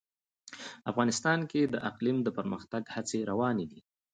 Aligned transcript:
افغانستان 0.91 1.39
کې 1.51 1.61
د 1.73 1.75
اقلیم 1.89 2.17
د 2.23 2.27
پرمختګ 2.37 2.83
هڅې 2.95 3.19
روانې 3.31 3.65
دي. 3.71 3.81